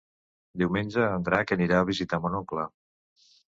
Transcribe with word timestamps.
Diumenge 0.61 1.03
en 1.17 1.27
Drac 1.27 1.53
anirà 1.57 1.83
a 1.83 1.89
visitar 1.93 2.21
mon 2.25 2.41
oncle. 2.43 2.67